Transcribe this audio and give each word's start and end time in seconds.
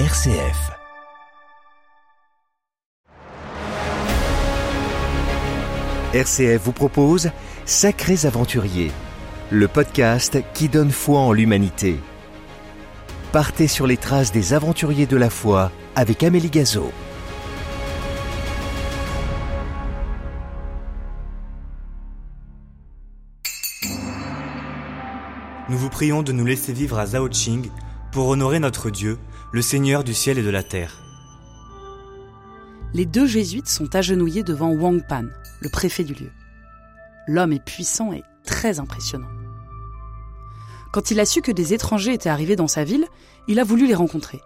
RCF. 0.00 0.72
RCF 6.12 6.60
vous 6.64 6.72
propose 6.72 7.30
Sacrés 7.64 8.26
Aventuriers, 8.26 8.90
le 9.52 9.68
podcast 9.68 10.38
qui 10.52 10.68
donne 10.68 10.90
foi 10.90 11.20
en 11.20 11.30
l'humanité. 11.30 12.00
Partez 13.30 13.68
sur 13.68 13.86
les 13.86 13.96
traces 13.96 14.32
des 14.32 14.52
aventuriers 14.52 15.06
de 15.06 15.16
la 15.16 15.30
foi 15.30 15.70
avec 15.94 16.24
Amélie 16.24 16.50
Gazo. 16.50 16.90
Nous 25.68 25.78
vous 25.78 25.88
prions 25.88 26.24
de 26.24 26.32
nous 26.32 26.44
laisser 26.44 26.72
vivre 26.72 26.98
à 26.98 27.06
Zhaoqing 27.06 27.70
pour 28.10 28.28
honorer 28.28 28.58
notre 28.58 28.90
Dieu, 28.90 29.18
le 29.54 29.62
Seigneur 29.62 30.02
du 30.02 30.14
ciel 30.14 30.36
et 30.40 30.42
de 30.42 30.50
la 30.50 30.64
terre. 30.64 30.98
Les 32.92 33.06
deux 33.06 33.28
jésuites 33.28 33.68
sont 33.68 33.94
agenouillés 33.94 34.42
devant 34.42 34.72
Wang 34.72 35.00
Pan, 35.08 35.26
le 35.60 35.68
préfet 35.68 36.02
du 36.02 36.12
lieu. 36.12 36.32
L'homme 37.28 37.52
est 37.52 37.64
puissant 37.64 38.12
et 38.12 38.24
très 38.44 38.80
impressionnant. 38.80 39.28
Quand 40.92 41.12
il 41.12 41.20
a 41.20 41.24
su 41.24 41.40
que 41.40 41.52
des 41.52 41.72
étrangers 41.72 42.14
étaient 42.14 42.30
arrivés 42.30 42.56
dans 42.56 42.66
sa 42.66 42.82
ville, 42.82 43.06
il 43.46 43.60
a 43.60 43.64
voulu 43.64 43.86
les 43.86 43.94
rencontrer. 43.94 44.40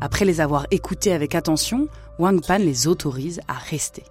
Après 0.00 0.24
les 0.24 0.40
avoir 0.40 0.68
écoutés 0.70 1.12
avec 1.12 1.34
attention, 1.34 1.88
Wang 2.20 2.40
Pan 2.40 2.58
les 2.58 2.86
autorise 2.86 3.40
à 3.48 3.54
rester. 3.54 4.04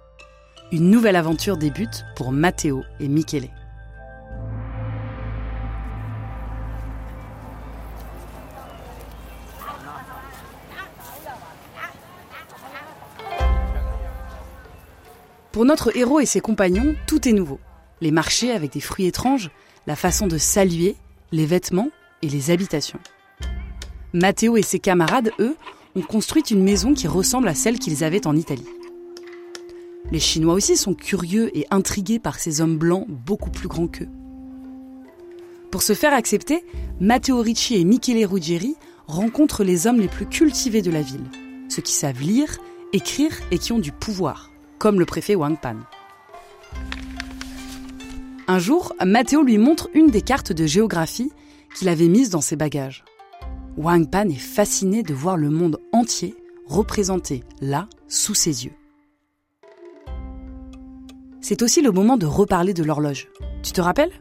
Une 0.70 0.90
nouvelle 0.90 1.16
aventure 1.16 1.56
débute 1.56 2.04
pour 2.14 2.30
Matteo 2.30 2.82
et 3.00 3.08
Michele. 3.08 3.48
Pour 15.54 15.64
notre 15.64 15.96
héros 15.96 16.18
et 16.18 16.26
ses 16.26 16.40
compagnons, 16.40 16.96
tout 17.06 17.28
est 17.28 17.32
nouveau. 17.32 17.60
Les 18.00 18.10
marchés 18.10 18.50
avec 18.50 18.72
des 18.72 18.80
fruits 18.80 19.06
étranges, 19.06 19.52
la 19.86 19.94
façon 19.94 20.26
de 20.26 20.36
saluer, 20.36 20.96
les 21.30 21.46
vêtements 21.46 21.90
et 22.22 22.28
les 22.28 22.50
habitations. 22.50 22.98
Matteo 24.12 24.56
et 24.56 24.62
ses 24.62 24.80
camarades, 24.80 25.30
eux, 25.38 25.54
ont 25.94 26.02
construit 26.02 26.42
une 26.42 26.64
maison 26.64 26.92
qui 26.92 27.06
ressemble 27.06 27.46
à 27.46 27.54
celle 27.54 27.78
qu'ils 27.78 28.02
avaient 28.02 28.26
en 28.26 28.34
Italie. 28.34 28.66
Les 30.10 30.18
Chinois 30.18 30.54
aussi 30.54 30.76
sont 30.76 30.92
curieux 30.92 31.56
et 31.56 31.68
intrigués 31.70 32.18
par 32.18 32.40
ces 32.40 32.60
hommes 32.60 32.76
blancs 32.76 33.06
beaucoup 33.08 33.50
plus 33.50 33.68
grands 33.68 33.86
qu'eux. 33.86 34.10
Pour 35.70 35.82
se 35.84 35.94
faire 35.94 36.14
accepter, 36.14 36.64
Matteo 36.98 37.40
Ricci 37.40 37.76
et 37.76 37.84
Michele 37.84 38.26
Ruggieri 38.26 38.74
rencontrent 39.06 39.62
les 39.62 39.86
hommes 39.86 40.00
les 40.00 40.08
plus 40.08 40.26
cultivés 40.26 40.82
de 40.82 40.90
la 40.90 41.02
ville, 41.02 41.30
ceux 41.68 41.82
qui 41.82 41.92
savent 41.92 42.22
lire, 42.22 42.58
écrire 42.92 43.38
et 43.52 43.58
qui 43.58 43.70
ont 43.70 43.78
du 43.78 43.92
pouvoir 43.92 44.50
comme 44.84 45.00
le 45.00 45.06
préfet 45.06 45.34
Wang 45.34 45.58
Pan. 45.58 45.76
Un 48.46 48.58
jour, 48.58 48.92
Matteo 49.02 49.42
lui 49.42 49.56
montre 49.56 49.88
une 49.94 50.08
des 50.08 50.20
cartes 50.20 50.52
de 50.52 50.66
géographie 50.66 51.32
qu'il 51.74 51.88
avait 51.88 52.08
mises 52.08 52.28
dans 52.28 52.42
ses 52.42 52.54
bagages. 52.54 53.02
Wang 53.78 54.10
Pan 54.10 54.28
est 54.28 54.34
fasciné 54.34 55.02
de 55.02 55.14
voir 55.14 55.38
le 55.38 55.48
monde 55.48 55.80
entier 55.94 56.36
représenté 56.66 57.44
là, 57.62 57.88
sous 58.08 58.34
ses 58.34 58.66
yeux. 58.66 58.74
C'est 61.40 61.62
aussi 61.62 61.80
le 61.80 61.90
moment 61.90 62.18
de 62.18 62.26
reparler 62.26 62.74
de 62.74 62.84
l'horloge. 62.84 63.28
Tu 63.62 63.72
te 63.72 63.80
rappelles? 63.80 64.12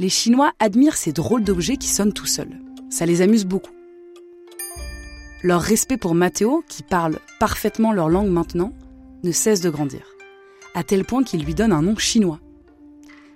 Les 0.00 0.08
Chinois 0.08 0.50
admirent 0.58 0.96
ces 0.96 1.12
drôles 1.12 1.44
d'objets 1.44 1.76
qui 1.76 1.86
sonnent 1.86 2.12
tout 2.12 2.26
seuls. 2.26 2.60
Ça 2.90 3.06
les 3.06 3.22
amuse 3.22 3.44
beaucoup. 3.44 3.70
Leur 5.44 5.62
respect 5.62 5.96
pour 5.96 6.16
Matteo, 6.16 6.64
qui 6.66 6.82
parle 6.82 7.20
parfaitement 7.38 7.92
leur 7.92 8.08
langue 8.08 8.30
maintenant, 8.30 8.72
ne 9.24 9.32
cesse 9.32 9.60
de 9.60 9.70
grandir, 9.70 10.06
à 10.74 10.84
tel 10.84 11.04
point 11.04 11.24
qu'il 11.24 11.44
lui 11.44 11.54
donne 11.54 11.72
un 11.72 11.82
nom 11.82 11.96
chinois. 11.96 12.40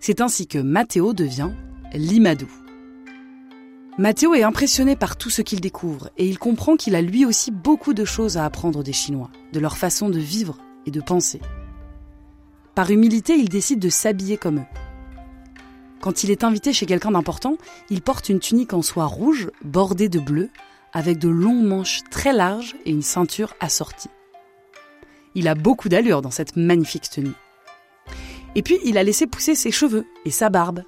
C'est 0.00 0.20
ainsi 0.20 0.46
que 0.46 0.58
Matteo 0.58 1.12
devient 1.12 1.50
Limadou. 1.92 2.48
Matteo 3.98 4.34
est 4.34 4.44
impressionné 4.44 4.94
par 4.94 5.16
tout 5.16 5.30
ce 5.30 5.42
qu'il 5.42 5.60
découvre 5.60 6.10
et 6.18 6.28
il 6.28 6.38
comprend 6.38 6.76
qu'il 6.76 6.94
a 6.94 7.02
lui 7.02 7.24
aussi 7.24 7.50
beaucoup 7.50 7.94
de 7.94 8.04
choses 8.04 8.36
à 8.36 8.44
apprendre 8.44 8.84
des 8.84 8.92
Chinois, 8.92 9.30
de 9.52 9.58
leur 9.58 9.76
façon 9.76 10.08
de 10.08 10.20
vivre 10.20 10.58
et 10.86 10.92
de 10.92 11.00
penser. 11.00 11.40
Par 12.76 12.92
humilité, 12.92 13.34
il 13.34 13.48
décide 13.48 13.80
de 13.80 13.88
s'habiller 13.88 14.36
comme 14.36 14.58
eux. 14.58 14.66
Quand 16.00 16.22
il 16.22 16.30
est 16.30 16.44
invité 16.44 16.72
chez 16.72 16.86
quelqu'un 16.86 17.10
d'important, 17.10 17.56
il 17.90 18.02
porte 18.02 18.28
une 18.28 18.38
tunique 18.38 18.72
en 18.72 18.82
soie 18.82 19.06
rouge 19.06 19.50
bordée 19.64 20.08
de 20.08 20.20
bleu, 20.20 20.50
avec 20.92 21.18
de 21.18 21.28
longs 21.28 21.62
manches 21.62 22.02
très 22.08 22.32
larges 22.32 22.76
et 22.84 22.90
une 22.90 23.02
ceinture 23.02 23.54
assortie. 23.58 24.10
Il 25.38 25.46
a 25.46 25.54
beaucoup 25.54 25.88
d'allure 25.88 26.20
dans 26.20 26.32
cette 26.32 26.56
magnifique 26.56 27.10
tenue. 27.10 27.30
Et 28.56 28.62
puis, 28.62 28.80
il 28.84 28.98
a 28.98 29.04
laissé 29.04 29.28
pousser 29.28 29.54
ses 29.54 29.70
cheveux 29.70 30.04
et 30.24 30.32
sa 30.32 30.50
barbe. 30.50 30.82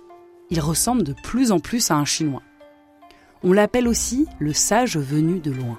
Il 0.50 0.58
ressemble 0.58 1.04
de 1.04 1.14
plus 1.22 1.52
en 1.52 1.60
plus 1.60 1.92
à 1.92 1.94
un 1.94 2.04
Chinois. 2.04 2.42
On 3.44 3.52
l'appelle 3.52 3.86
aussi 3.86 4.26
le 4.40 4.52
sage 4.52 4.96
venu 4.96 5.38
de 5.38 5.52
loin. 5.52 5.78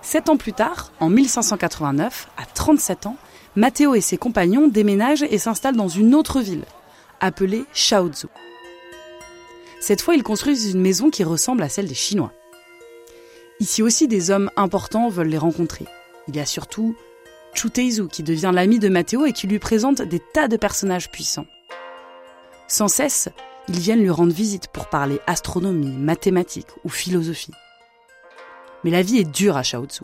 Sept 0.00 0.28
ans 0.28 0.36
plus 0.36 0.52
tard, 0.52 0.92
en 1.00 1.08
1589, 1.08 2.28
à 2.36 2.46
37 2.46 3.06
ans, 3.06 3.16
Matteo 3.56 3.96
et 3.96 4.00
ses 4.00 4.16
compagnons 4.16 4.68
déménagent 4.68 5.24
et 5.24 5.38
s'installent 5.38 5.74
dans 5.74 5.88
une 5.88 6.14
autre 6.14 6.40
ville, 6.40 6.66
appelée 7.18 7.64
Shaozhou. 7.72 8.28
Cette 9.82 10.00
fois, 10.00 10.14
ils 10.14 10.22
construisent 10.22 10.70
une 10.70 10.80
maison 10.80 11.10
qui 11.10 11.24
ressemble 11.24 11.60
à 11.60 11.68
celle 11.68 11.88
des 11.88 11.94
Chinois. 11.94 12.32
Ici 13.58 13.82
aussi, 13.82 14.06
des 14.06 14.30
hommes 14.30 14.48
importants 14.54 15.08
veulent 15.08 15.26
les 15.26 15.38
rencontrer. 15.38 15.86
Il 16.28 16.36
y 16.36 16.38
a 16.38 16.46
surtout 16.46 16.94
Chu 17.52 17.68
Teizu 17.68 18.06
qui 18.06 18.22
devient 18.22 18.52
l'ami 18.54 18.78
de 18.78 18.88
Matteo 18.88 19.26
et 19.26 19.32
qui 19.32 19.48
lui 19.48 19.58
présente 19.58 20.00
des 20.00 20.20
tas 20.20 20.46
de 20.46 20.56
personnages 20.56 21.10
puissants. 21.10 21.48
Sans 22.68 22.86
cesse, 22.86 23.28
ils 23.66 23.80
viennent 23.80 24.02
lui 24.02 24.10
rendre 24.10 24.32
visite 24.32 24.68
pour 24.68 24.86
parler 24.86 25.18
astronomie, 25.26 25.96
mathématiques 25.96 26.70
ou 26.84 26.88
philosophie. 26.88 27.50
Mais 28.84 28.90
la 28.90 29.02
vie 29.02 29.18
est 29.18 29.28
dure 29.28 29.56
à 29.56 29.64
Shaozu, 29.64 30.02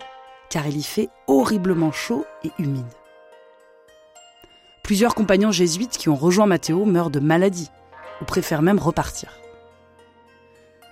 car 0.51 0.67
il 0.67 0.77
y 0.77 0.83
fait 0.83 1.09
horriblement 1.29 1.93
chaud 1.93 2.25
et 2.43 2.51
humide. 2.59 2.85
Plusieurs 4.83 5.15
compagnons 5.15 5.53
jésuites 5.53 5.99
qui 5.99 6.09
ont 6.09 6.17
rejoint 6.17 6.47
Matteo 6.47 6.85
meurent 6.85 7.11
de 7.11 7.21
maladie 7.21 7.71
ou 8.21 8.25
préfèrent 8.25 8.63
même 8.63 8.81
repartir. 8.81 9.31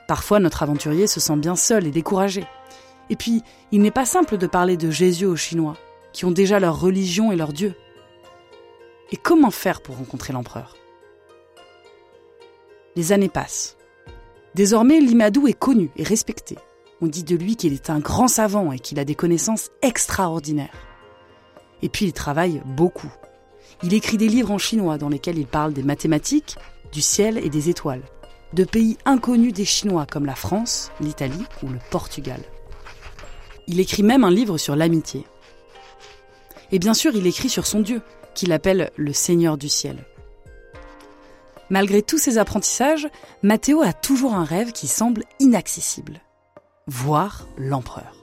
Parfois, 0.06 0.38
notre 0.38 0.62
aventurier 0.62 1.06
se 1.06 1.20
sent 1.20 1.36
bien 1.36 1.56
seul 1.56 1.86
et 1.86 1.90
découragé. 1.90 2.46
Et 3.10 3.16
puis, 3.16 3.42
il 3.72 3.82
n'est 3.82 3.90
pas 3.90 4.04
simple 4.04 4.36
de 4.38 4.46
parler 4.46 4.76
de 4.76 4.90
Jésus 4.90 5.26
aux 5.26 5.36
Chinois, 5.36 5.76
qui 6.12 6.24
ont 6.24 6.30
déjà 6.30 6.60
leur 6.60 6.80
religion 6.80 7.32
et 7.32 7.36
leur 7.36 7.52
Dieu. 7.52 7.74
Et 9.10 9.16
comment 9.16 9.50
faire 9.50 9.80
pour 9.80 9.96
rencontrer 9.96 10.32
l'empereur? 10.32 10.76
Les 12.94 13.12
années 13.12 13.28
passent. 13.28 13.76
Désormais, 14.54 15.00
Limadou 15.00 15.48
est 15.48 15.58
connu 15.58 15.90
et 15.96 16.02
respecté. 16.02 16.56
On 17.02 17.06
dit 17.06 17.24
de 17.24 17.36
lui 17.36 17.56
qu'il 17.56 17.72
est 17.72 17.90
un 17.90 17.98
grand 17.98 18.28
savant 18.28 18.72
et 18.72 18.78
qu'il 18.78 18.98
a 18.98 19.04
des 19.04 19.14
connaissances 19.14 19.70
extraordinaires. 19.82 20.72
Et 21.82 21.88
puis, 21.88 22.06
il 22.06 22.12
travaille 22.12 22.62
beaucoup. 22.64 23.12
Il 23.82 23.92
écrit 23.92 24.16
des 24.16 24.28
livres 24.28 24.52
en 24.52 24.58
chinois 24.58 24.98
dans 24.98 25.10
lesquels 25.10 25.38
il 25.38 25.46
parle 25.46 25.74
des 25.74 25.82
mathématiques, 25.82 26.56
du 26.92 27.02
ciel 27.02 27.36
et 27.38 27.50
des 27.50 27.68
étoiles 27.68 28.02
de 28.56 28.64
pays 28.64 28.96
inconnus 29.04 29.52
des 29.52 29.66
Chinois 29.66 30.06
comme 30.10 30.24
la 30.24 30.34
France, 30.34 30.90
l'Italie 30.98 31.44
ou 31.62 31.68
le 31.68 31.78
Portugal. 31.90 32.40
Il 33.66 33.80
écrit 33.80 34.02
même 34.02 34.24
un 34.24 34.30
livre 34.30 34.56
sur 34.56 34.76
l'amitié. 34.76 35.24
Et 36.72 36.78
bien 36.78 36.94
sûr, 36.94 37.14
il 37.14 37.26
écrit 37.26 37.50
sur 37.50 37.66
son 37.66 37.80
Dieu, 37.80 38.00
qu'il 38.34 38.52
appelle 38.52 38.90
le 38.96 39.12
Seigneur 39.12 39.58
du 39.58 39.68
ciel. 39.68 40.06
Malgré 41.68 42.00
tous 42.00 42.16
ses 42.16 42.38
apprentissages, 42.38 43.08
Matteo 43.42 43.82
a 43.82 43.92
toujours 43.92 44.34
un 44.34 44.44
rêve 44.44 44.72
qui 44.72 44.86
semble 44.86 45.24
inaccessible. 45.38 46.22
Voir 46.86 47.46
l'empereur. 47.58 48.16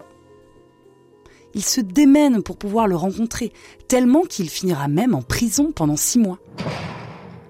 Il 1.53 1.63
se 1.63 1.79
démène 1.79 2.41
pour 2.41 2.57
pouvoir 2.57 2.87
le 2.87 2.95
rencontrer, 2.95 3.53
tellement 3.87 4.23
qu'il 4.23 4.49
finira 4.49 4.87
même 4.87 5.13
en 5.13 5.21
prison 5.21 5.71
pendant 5.71 5.97
six 5.97 6.17
mois. 6.17 6.39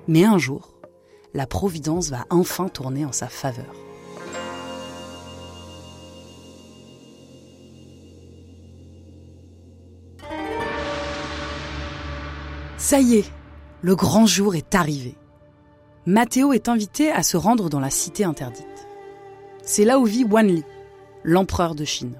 Mais 0.09 0.25
un 0.25 0.37
jour, 0.37 0.72
la 1.33 1.47
Providence 1.47 2.09
va 2.09 2.25
enfin 2.29 2.67
tourner 2.67 3.05
en 3.05 3.11
sa 3.11 3.27
faveur. 3.27 3.73
Ça 12.77 12.99
y 12.99 13.15
est, 13.15 13.31
le 13.81 13.95
grand 13.95 14.25
jour 14.25 14.55
est 14.55 14.75
arrivé. 14.75 15.15
Matteo 16.05 16.51
est 16.51 16.67
invité 16.67 17.11
à 17.11 17.23
se 17.23 17.37
rendre 17.37 17.69
dans 17.69 17.79
la 17.79 17.89
cité 17.89 18.25
interdite. 18.25 18.67
C'est 19.63 19.85
là 19.85 19.99
où 19.99 20.05
vit 20.05 20.25
Wanli, 20.25 20.63
l'empereur 21.23 21.75
de 21.75 21.85
Chine. 21.85 22.15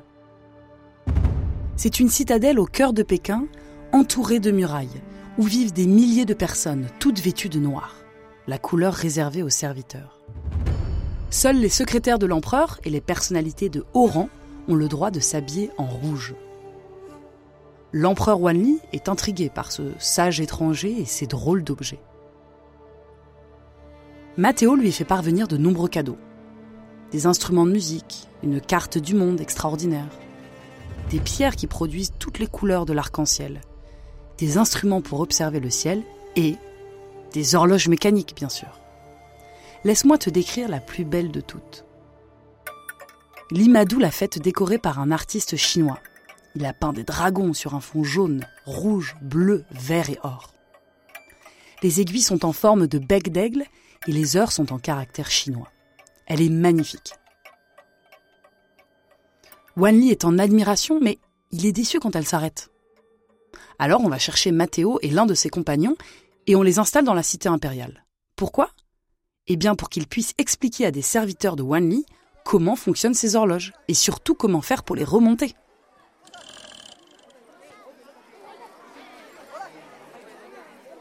C'est 1.76 2.00
une 2.00 2.10
citadelle 2.10 2.60
au 2.60 2.66
cœur 2.66 2.94
de 2.94 3.04
Pékin, 3.04 3.46
entourée 3.92 4.40
de 4.40 4.52
murailles, 4.52 5.02
où 5.38 5.44
vivent 5.44 5.74
des 5.74 5.86
milliers 5.86 6.26
de 6.26 6.34
personnes, 6.34 6.88
toutes 7.00 7.20
vêtues 7.20 7.50
de 7.50 7.60
noir. 7.60 8.03
La 8.48 8.58
couleur 8.58 8.94
réservée 8.94 9.44
aux 9.44 9.50
serviteurs. 9.50 10.20
Seuls 11.30 11.58
les 11.58 11.70
secrétaires 11.70 12.20
de 12.20 12.26
l'empereur 12.26 12.80
et 12.84 12.90
les 12.90 13.02
personnalités 13.02 13.70
de 13.70 13.86
haut 13.94 14.06
rang 14.06 14.30
ont 14.68 14.76
le 14.76 14.88
droit 14.88 15.12
de 15.12 15.20
s'habiller 15.20 15.72
en 15.78 15.86
rouge. 15.86 16.36
L'empereur 17.92 18.42
Wanli 18.42 18.80
est 18.92 19.08
intrigué 19.08 19.50
par 19.50 19.72
ce 19.72 19.92
sage 20.00 20.42
étranger 20.42 20.96
et 21.00 21.06
ses 21.06 21.28
drôles 21.28 21.64
d'objets. 21.64 22.02
Matteo 24.36 24.76
lui 24.76 24.92
fait 24.92 25.06
parvenir 25.06 25.48
de 25.48 25.58
nombreux 25.58 25.90
cadeaux. 25.90 26.18
Des 27.12 27.28
instruments 27.28 27.68
de 27.68 27.72
musique, 27.72 28.28
une 28.42 28.60
carte 28.60 28.98
du 28.98 29.14
monde 29.14 29.40
extraordinaire, 29.40 30.10
des 31.12 31.20
pierres 31.20 31.56
qui 31.56 31.68
produisent 31.68 32.14
toutes 32.18 32.40
les 32.40 32.48
couleurs 32.48 32.88
de 32.88 32.94
l'arc-en-ciel, 32.94 33.62
des 34.40 34.58
instruments 34.58 35.02
pour 35.02 35.20
observer 35.20 35.60
le 35.60 35.70
ciel 35.70 36.02
et 36.36 36.56
des 37.34 37.56
horloges 37.56 37.88
mécaniques, 37.88 38.36
bien 38.36 38.50
sûr. 38.50 38.80
Laisse-moi 39.84 40.18
te 40.18 40.30
décrire 40.30 40.70
la 40.70 40.80
plus 40.80 41.04
belle 41.04 41.32
de 41.32 41.42
toutes. 41.42 41.86
L'Imadou 43.52 44.00
l'a 44.00 44.12
faite 44.12 44.40
décorée 44.40 44.78
par 44.78 45.00
un 45.00 45.12
artiste 45.12 45.58
chinois. 45.58 46.00
Il 46.56 46.66
a 46.66 46.74
peint 46.74 46.94
des 46.94 47.04
dragons 47.04 47.54
sur 47.54 47.76
un 47.76 47.82
fond 47.82 48.04
jaune, 48.04 48.46
rouge, 48.66 49.16
bleu, 49.22 49.66
vert 49.72 50.10
et 50.10 50.20
or. 50.24 50.54
Les 51.82 52.00
aiguilles 52.00 52.22
sont 52.22 52.46
en 52.46 52.54
forme 52.54 52.88
de 52.88 53.00
bec 53.00 53.32
d'aigle 53.32 53.66
et 54.08 54.12
les 54.12 54.38
heures 54.38 54.52
sont 54.52 54.72
en 54.72 54.80
caractère 54.80 55.30
chinois. 55.30 55.70
Elle 56.28 56.42
est 56.42 56.50
magnifique. 56.50 57.14
Wanli 59.76 60.12
est 60.12 60.24
en 60.24 60.38
admiration, 60.38 61.00
mais 61.02 61.18
il 61.52 61.66
est 61.66 61.72
déçu 61.72 62.00
quand 62.00 62.16
elle 62.16 62.28
s'arrête. 62.28 62.70
Alors 63.80 64.02
on 64.02 64.10
va 64.10 64.20
chercher 64.20 64.52
Matteo 64.52 65.00
et 65.02 65.10
l'un 65.10 65.26
de 65.26 65.34
ses 65.34 65.50
compagnons 65.50 65.96
et 66.48 66.56
on 66.56 66.62
les 66.62 66.80
installe 66.80 67.06
dans 67.06 67.14
la 67.14 67.24
cité 67.24 67.50
impériale. 67.50 68.06
Pourquoi? 68.36 68.72
Eh 69.48 69.56
bien 69.56 69.76
pour 69.76 69.90
qu'ils 69.90 70.08
puissent 70.08 70.34
expliquer 70.38 70.86
à 70.86 70.92
des 70.92 71.02
serviteurs 71.02 71.56
de 71.56 71.64
Wanli 71.64 72.06
comment 72.46 72.76
fonctionnent 72.76 73.14
ces 73.14 73.36
horloges 73.36 73.74
et 73.88 73.94
surtout 73.94 74.36
comment 74.36 74.62
faire 74.62 74.84
pour 74.84 74.96
les 74.96 75.04
remonter. 75.04 75.56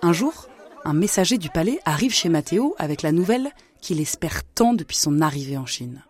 Un 0.02 0.12
jour, 0.12 0.48
un 0.84 0.94
messager 0.94 1.38
du 1.38 1.48
palais 1.48 1.78
arrive 1.84 2.12
chez 2.12 2.28
Matteo 2.28 2.74
avec 2.78 3.02
la 3.02 3.12
nouvelle 3.12 3.52
qu'il 3.80 4.00
espère 4.00 4.42
tant 4.44 4.74
depuis 4.74 4.96
son 4.96 5.20
arrivée 5.20 5.56
en 5.56 5.66
Chine. 5.66 6.04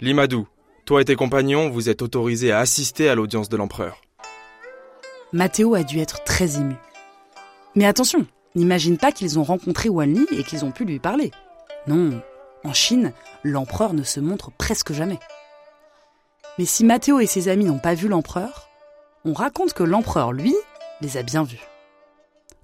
Limadou, 0.00 0.48
toi 0.86 1.02
et 1.02 1.04
tes 1.04 1.14
compagnons, 1.14 1.68
vous 1.68 1.90
êtes 1.90 2.00
autorisés 2.00 2.52
à 2.52 2.60
assister 2.60 3.08
à 3.08 3.14
l'audience 3.14 3.50
de 3.50 3.56
l'empereur. 3.56 4.00
Matteo 5.32 5.74
a 5.74 5.82
dû 5.82 5.98
être 5.98 6.24
très 6.24 6.56
ému. 6.56 6.74
Mais 7.74 7.86
attention, 7.86 8.26
n'imagine 8.54 8.98
pas 8.98 9.12
qu'ils 9.12 9.38
ont 9.38 9.44
rencontré 9.44 9.88
Wanli 9.88 10.26
et 10.32 10.44
qu'ils 10.44 10.64
ont 10.64 10.70
pu 10.70 10.84
lui 10.84 10.98
parler. 10.98 11.30
Non, 11.86 12.20
en 12.64 12.72
Chine, 12.72 13.12
l'empereur 13.42 13.94
ne 13.94 14.02
se 14.02 14.20
montre 14.20 14.50
presque 14.52 14.92
jamais. 14.92 15.18
Mais 16.58 16.64
si 16.64 16.84
Matteo 16.84 17.20
et 17.20 17.26
ses 17.26 17.48
amis 17.48 17.64
n'ont 17.64 17.78
pas 17.78 17.94
vu 17.94 18.08
l'empereur, 18.08 18.68
on 19.24 19.32
raconte 19.32 19.72
que 19.72 19.82
l'empereur, 19.82 20.32
lui, 20.32 20.54
les 21.00 21.16
a 21.16 21.22
bien 21.22 21.42
vus. 21.42 21.66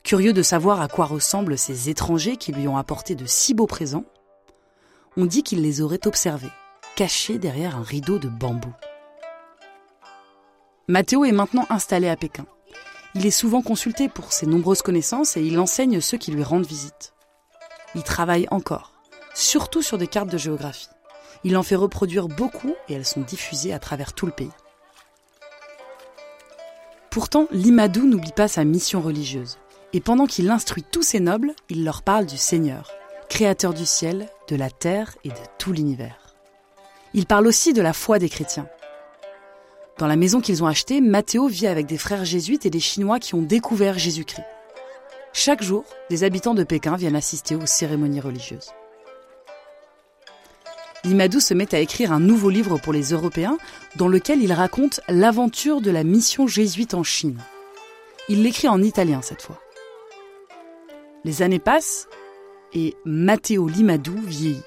Curieux 0.03 0.33
de 0.33 0.43
savoir 0.43 0.81
à 0.81 0.89
quoi 0.89 1.07
ressemblent 1.07 1.59
ces 1.59 1.89
étrangers 1.89 2.37
qui 2.37 2.53
lui 2.53 2.69
ont 2.69 2.77
apporté 2.77 3.15
de 3.15 3.27
si 3.27 3.55
beaux 3.55 3.67
présents, 3.67 4.05
on 5.17 5.27
dit 5.27 5.43
qu'il 5.43 5.63
les 5.63 5.81
aurait 5.81 6.07
observés, 6.07 6.53
cachés 6.97 7.39
derrière 7.39 7.77
un 7.77 7.83
rideau 7.83 8.19
de 8.19 8.29
bambou. 8.29 8.73
Matteo 10.87 11.25
est 11.25 11.33
maintenant 11.33 11.67
installé 11.71 12.09
à 12.09 12.17
Pékin. 12.17 12.47
Il 13.15 13.27
est 13.27 13.31
souvent 13.31 13.63
consulté 13.63 14.09
pour 14.09 14.33
ses 14.33 14.47
nombreuses 14.47 14.83
connaissances 14.83 15.37
et 15.37 15.43
il 15.43 15.59
enseigne 15.59 16.01
ceux 16.01 16.19
qui 16.19 16.31
lui 16.31 16.43
rendent 16.43 16.67
visite. 16.67 17.15
Il 17.95 18.03
travaille 18.03 18.47
encore, 18.51 18.93
surtout 19.35 19.83
sur 19.83 19.99
des 19.99 20.07
cartes 20.07 20.31
de 20.31 20.39
géographie. 20.39 20.91
Il 21.45 21.57
en 21.57 21.63
fait 21.63 21.77
reproduire 21.77 22.29
beaucoup 22.29 22.75
et 22.89 22.95
elles 22.95 23.07
sont 23.07 23.21
diffusées 23.21 23.73
à 23.73 23.79
travers 23.79 24.13
tout 24.13 24.27
le 24.27 24.33
pays. 24.33 24.51
Pourtant, 27.11 27.47
l'Imadou 27.51 28.07
n'oublie 28.07 28.33
pas 28.33 28.49
sa 28.49 28.65
mission 28.65 29.01
religieuse. 29.01 29.59
Et 29.95 30.01
pendant 30.01 30.27
qu'il 30.27 30.51
instruit 30.51 30.85
tous 30.85 31.03
ses 31.03 31.21
nobles, 31.21 31.55
il 31.71 31.85
leur 31.85 32.03
parle 32.03 32.27
du 32.27 32.37
Seigneur, 32.37 32.93
créateur 33.31 33.73
du 33.73 33.87
ciel, 33.87 34.29
de 34.49 34.57
la 34.57 34.71
terre 34.71 35.17
et 35.25 35.31
de 35.31 35.35
tout 35.59 35.73
l'univers. 35.73 36.37
Il 37.15 37.25
parle 37.25 37.47
aussi 37.47 37.73
de 37.73 37.81
la 37.81 37.95
foi 37.95 38.19
des 38.19 38.29
chrétiens. 38.29 38.69
Dans 39.99 40.07
la 40.07 40.17
maison 40.17 40.41
qu'ils 40.41 40.63
ont 40.63 40.69
achetée, 40.69 41.01
Matthéo 41.01 41.49
vit 41.49 41.67
avec 41.67 41.87
des 41.87 41.99
frères 41.99 42.25
jésuites 42.25 42.65
et 42.65 42.71
des 42.71 42.79
Chinois 42.79 43.19
qui 43.19 43.35
ont 43.35 43.43
découvert 43.43 43.99
Jésus-Christ. 43.99 44.45
Chaque 45.33 45.63
jour, 45.63 45.85
des 46.09 46.23
habitants 46.23 46.55
de 46.55 46.63
Pékin 46.63 46.97
viennent 46.97 47.17
assister 47.17 47.57
aux 47.57 47.67
cérémonies 47.67 48.21
religieuses. 48.21 48.71
Limadou 51.05 51.41
se 51.41 51.55
met 51.55 51.75
à 51.75 51.81
écrire 51.81 52.13
un 52.13 52.21
nouveau 52.21 52.49
livre 52.49 52.79
pour 52.79 52.93
les 52.93 53.13
Européens 53.13 53.59
dans 53.97 54.09
lequel 54.09 54.43
il 54.43 54.53
raconte 54.53 55.01
l'aventure 55.09 55.81
de 55.81 55.91
la 55.91 56.05
mission 56.05 56.47
jésuite 56.47 56.95
en 56.95 57.03
Chine. 57.03 57.39
Il 58.29 58.43
l'écrit 58.43 58.69
en 58.69 58.83
italien 58.83 59.21
cette 59.23 59.43
fois. 59.43 59.61
Les 61.25 61.43
années 61.43 61.59
passent 61.59 62.09
et 62.73 62.95
Matteo 63.05 63.67
Limadou 63.67 64.17
vieillit. 64.17 64.63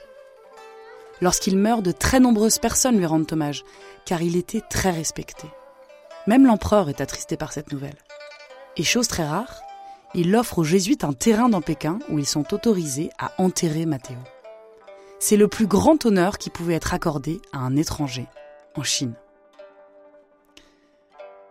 Lorsqu'il 1.21 1.57
meurt, 1.57 1.83
de 1.83 1.91
très 1.91 2.19
nombreuses 2.19 2.57
personnes 2.57 2.97
lui 2.97 3.06
rendent 3.06 3.31
hommage, 3.31 3.63
car 4.06 4.21
il 4.23 4.35
était 4.35 4.62
très 4.62 4.89
respecté. 4.89 5.47
Même 6.27 6.45
l'empereur 6.45 6.89
est 6.89 7.00
attristé 7.00 7.38
par 7.38 7.53
cette 7.53 7.71
nouvelle. 7.71 7.97
Et 8.75 8.83
chose 8.83 9.07
très 9.07 9.25
rare, 9.25 9.62
il 10.13 10.35
offre 10.35 10.59
aux 10.59 10.63
jésuites 10.63 11.03
un 11.03 11.13
terrain 11.13 11.47
dans 11.47 11.62
Pékin 11.62 12.00
où 12.09 12.19
ils 12.19 12.25
sont 12.25 12.53
autorisés 12.53 13.09
à 13.19 13.31
enterrer 13.38 13.85
Matteo. 13.85 14.18
C'est 15.19 15.38
le 15.38 15.47
plus 15.47 15.68
grand 15.68 16.06
honneur 16.06 16.38
qui 16.38 16.50
pouvait 16.50 16.73
être 16.73 16.94
accordé 16.94 17.39
à 17.53 17.59
un 17.59 17.75
étranger 17.75 18.25
en 18.75 18.83
Chine. 18.83 19.13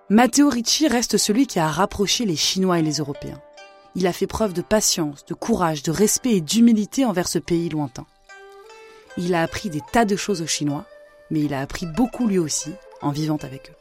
Matteo 0.08 0.49
Ricci 0.49 0.88
reste 0.88 1.16
celui 1.16 1.46
qui 1.46 1.61
a 1.61 1.69
rapproché 1.69 2.25
les 2.25 2.34
Chinois 2.34 2.81
et 2.81 2.82
les 2.82 2.94
Européens. 2.94 3.40
Il 3.94 4.08
a 4.08 4.12
fait 4.12 4.26
preuve 4.26 4.52
de 4.52 4.62
patience, 4.62 5.25
de 5.25 5.34
courage, 5.34 5.84
de 5.84 5.93
respect 5.93 6.32
et 6.32 6.40
d'humilité 6.40 7.05
envers 7.05 7.28
ce 7.28 7.38
pays 7.38 7.69
lointain. 7.69 8.06
Il 9.22 9.34
a 9.34 9.43
appris 9.43 9.69
des 9.69 9.82
tas 9.93 10.06
de 10.06 10.17
choses 10.17 10.40
aux 10.40 10.46
Chinois, 10.46 10.87
mais 11.31 11.40
il 11.40 11.52
a 11.52 11.61
appris 11.61 11.84
beaucoup 11.84 12.26
lui 12.26 12.38
aussi 12.38 12.72
en 13.02 13.11
vivant 13.11 13.37
avec 13.43 13.69
eux. 13.69 13.75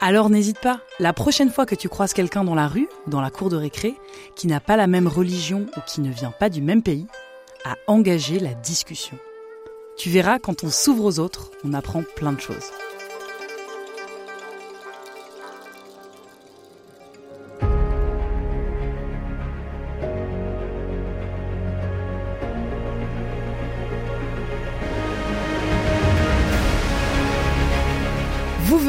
Alors 0.00 0.28
n'hésite 0.28 0.58
pas, 0.58 0.80
la 0.98 1.12
prochaine 1.12 1.50
fois 1.50 1.66
que 1.66 1.76
tu 1.76 1.88
croises 1.88 2.12
quelqu'un 2.12 2.42
dans 2.42 2.56
la 2.56 2.66
rue 2.66 2.88
dans 3.06 3.20
la 3.20 3.30
cour 3.30 3.48
de 3.48 3.56
récré 3.56 3.94
qui 4.34 4.48
n'a 4.48 4.58
pas 4.58 4.76
la 4.76 4.88
même 4.88 5.06
religion 5.06 5.66
ou 5.76 5.80
qui 5.86 6.00
ne 6.00 6.10
vient 6.10 6.32
pas 6.32 6.50
du 6.50 6.62
même 6.62 6.82
pays, 6.82 7.06
à 7.64 7.76
engager 7.86 8.40
la 8.40 8.54
discussion. 8.54 9.16
Tu 9.96 10.10
verras, 10.10 10.40
quand 10.40 10.64
on 10.64 10.70
s'ouvre 10.70 11.04
aux 11.04 11.18
autres, 11.20 11.52
on 11.64 11.72
apprend 11.74 12.02
plein 12.16 12.32
de 12.32 12.40
choses. 12.40 12.70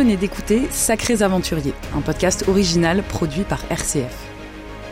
Venez 0.06 0.18
d'écouter 0.18 0.68
Sacrés 0.70 1.24
Aventuriers, 1.24 1.74
un 1.98 2.02
podcast 2.02 2.46
original 2.48 3.02
produit 3.02 3.42
par 3.42 3.64
RCF. 3.72 4.16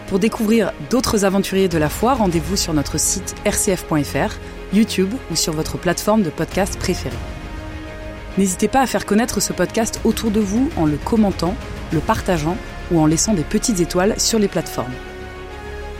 Pour 0.08 0.18
découvrir 0.18 0.74
d'autres 0.90 1.24
aventuriers 1.24 1.68
de 1.68 1.78
la 1.78 1.88
foi, 1.88 2.16
rendez-vous 2.16 2.56
sur 2.56 2.74
notre 2.74 3.00
site 3.00 3.36
rcf.fr, 3.46 4.40
YouTube 4.74 5.14
ou 5.30 5.36
sur 5.36 5.54
votre 5.54 5.78
plateforme 5.78 6.24
de 6.24 6.32
podcast 6.32 6.80
préférée. 6.80 7.16
N'hésitez 8.40 8.68
pas 8.68 8.82
à 8.82 8.88
faire 8.88 9.06
connaître 9.06 9.40
ce 9.40 9.54
podcast 9.54 10.02
autour 10.04 10.32
de 10.32 10.40
vous 10.40 10.72
en 10.78 10.88
le 10.88 10.98
commentant, 10.98 11.54
le 11.92 12.00
partageant 12.00 12.58
ou 12.92 13.00
en 13.00 13.06
laissant 13.06 13.36
des 13.36 13.44
petites 13.44 13.82
étoiles 13.82 14.20
sur 14.20 14.40
les 14.40 14.48
plateformes. 14.48 14.96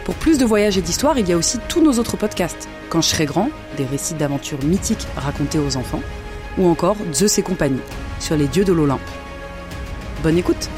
Pour 0.06 0.16
plus 0.16 0.40
de 0.40 0.46
voyages 0.46 0.80
et 0.80 0.82
d'histoires, 0.82 1.20
il 1.20 1.30
y 1.30 1.34
a 1.34 1.38
aussi 1.38 1.60
tous 1.68 1.84
nos 1.84 2.00
autres 2.00 2.18
podcasts. 2.18 2.68
Quand 2.90 3.02
je 3.02 3.10
serai 3.10 3.26
grand, 3.26 3.52
des 3.78 3.86
récits 3.86 4.16
d'aventures 4.16 4.64
mythiques 4.64 5.06
racontés 5.16 5.60
aux 5.60 5.78
enfants, 5.78 6.02
ou 6.58 6.68
encore 6.68 6.98
Zeus 7.14 7.38
et 7.38 7.44
compagnie, 7.44 7.80
sur 8.24 8.38
les 8.38 8.48
dieux 8.48 8.64
de 8.64 8.72
l'Olympe. 8.72 9.02
Bonne 10.24 10.38
écoute 10.38 10.70